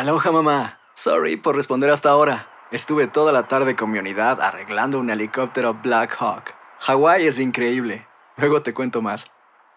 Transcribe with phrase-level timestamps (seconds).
[0.00, 0.78] Aloha mamá.
[0.94, 2.48] Sorry por responder hasta ahora.
[2.72, 6.54] Estuve toda la tarde con mi unidad arreglando un helicóptero Black Hawk.
[6.78, 8.06] Hawái es increíble.
[8.38, 9.30] Luego te cuento más.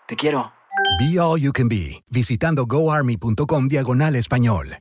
[0.08, 0.54] Te quiero.
[0.98, 4.78] Be All You Can Be, visitando goarmy.com diagonal español.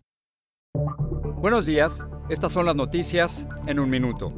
[1.38, 4.28] Buenos días, estas son las noticias en un minuto.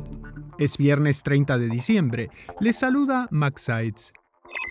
[0.56, 2.30] Es viernes 30 de diciembre.
[2.60, 4.14] Les saluda Max Sides.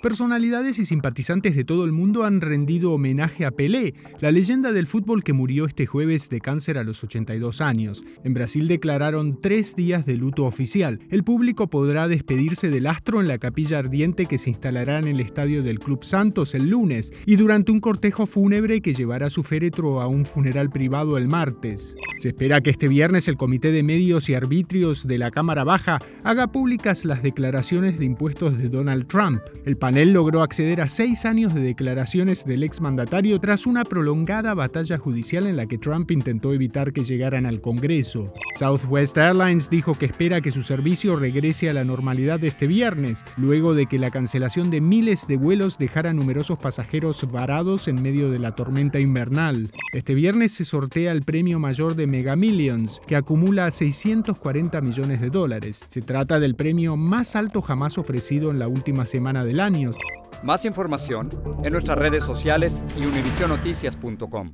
[0.03, 4.85] Personalidades y simpatizantes de todo el mundo han rendido homenaje a Pelé, la leyenda del
[4.85, 8.03] fútbol que murió este jueves de cáncer a los 82 años.
[8.25, 10.99] En Brasil declararon tres días de luto oficial.
[11.09, 15.21] El público podrá despedirse del astro en la capilla ardiente que se instalará en el
[15.21, 20.01] estadio del Club Santos el lunes y durante un cortejo fúnebre que llevará su féretro
[20.01, 21.95] a un funeral privado el martes.
[22.23, 25.99] Se espera que este viernes el Comité de Medios y Arbitrios de la Cámara Baja
[26.23, 29.41] haga públicas las declaraciones de impuestos de Donald Trump.
[29.65, 34.97] El panel logró acceder a seis años de declaraciones del exmandatario tras una prolongada batalla
[34.97, 38.31] judicial en la que Trump intentó evitar que llegaran al Congreso.
[38.63, 43.73] Southwest Airlines dijo que espera que su servicio regrese a la normalidad este viernes, luego
[43.73, 48.39] de que la cancelación de miles de vuelos dejara numerosos pasajeros varados en medio de
[48.39, 49.69] la tormenta invernal.
[49.91, 55.29] Este viernes se sortea el premio mayor de Mega Millions, que acumula 640 millones de
[55.29, 55.83] dólares.
[55.89, 59.97] Se trata del premio más alto jamás ofrecido en la última semana de años.
[60.41, 61.29] Más información
[61.65, 64.53] en nuestras redes sociales y univisionoticias.com.